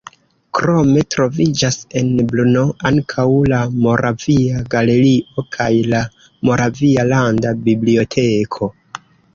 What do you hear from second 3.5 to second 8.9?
la Moravia galerio kaj la Moravia landa biblioteko.